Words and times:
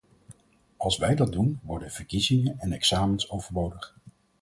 Als 0.77 0.97
wij 0.97 1.15
dat 1.15 1.31
doen, 1.31 1.59
worden 1.63 1.91
verkiezingen 1.91 2.59
en 2.59 2.71
examens 2.71 3.29
overbodig. 3.29 3.95